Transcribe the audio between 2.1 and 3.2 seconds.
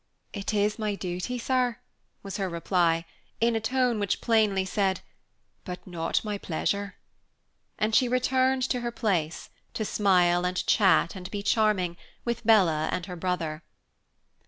was her reply,